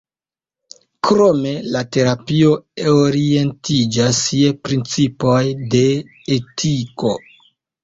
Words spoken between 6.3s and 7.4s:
etiko.